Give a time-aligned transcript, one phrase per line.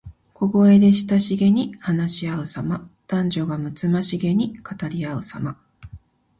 [0.33, 2.89] 小声で親しげに話しあうさま。
[3.05, 5.59] 男女がむつまじげに語りあうさま。